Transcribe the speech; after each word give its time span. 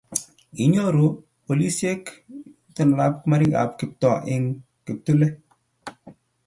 kinyoru 0.55 1.05
polisiek 1.47 2.01
itondab 2.69 3.15
morikab 3.29 3.69
Kiptoo 3.79 4.17
eng 4.33 4.45
kiptule 4.85 5.27